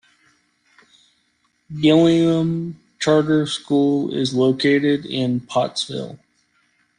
Gillingham 1.79 2.79
Charter 2.99 3.45
School 3.45 4.11
is 4.11 4.33
located 4.33 5.05
in 5.05 5.41
Pottsville. 5.41 6.17